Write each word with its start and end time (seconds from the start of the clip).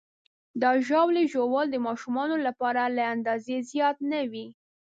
د 0.61 0.63
ژاولې 0.87 1.23
ژوول 1.31 1.65
د 1.71 1.77
ماشومانو 1.87 2.35
لپاره 2.47 2.81
له 2.97 3.03
اندازې 3.15 3.55
زیات 3.71 3.97
نه 4.11 4.19
وي. 4.31 4.47